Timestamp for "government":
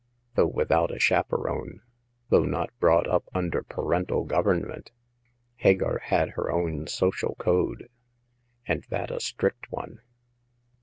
4.25-4.89